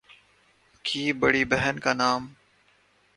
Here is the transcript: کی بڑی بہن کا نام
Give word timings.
کی 0.85 1.03
بڑی 1.13 1.43
بہن 1.45 1.79
کا 1.79 1.93
نام 1.93 2.27